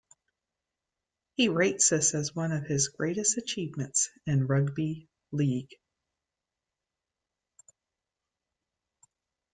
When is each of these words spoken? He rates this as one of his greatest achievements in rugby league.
He 1.35 1.47
rates 1.47 1.89
this 1.89 2.15
as 2.15 2.33
one 2.35 2.51
of 2.51 2.65
his 2.65 2.87
greatest 2.87 3.37
achievements 3.37 4.09
in 4.25 4.47
rugby 4.47 5.07
league. 5.31 5.75